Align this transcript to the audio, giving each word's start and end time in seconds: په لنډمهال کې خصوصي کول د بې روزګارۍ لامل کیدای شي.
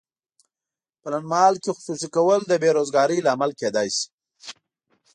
په 1.01 1.07
لنډمهال 1.13 1.55
کې 1.63 1.75
خصوصي 1.75 2.07
کول 2.15 2.39
د 2.47 2.53
بې 2.61 2.69
روزګارۍ 2.77 3.19
لامل 3.23 3.51
کیدای 3.61 3.87
شي. 3.97 4.07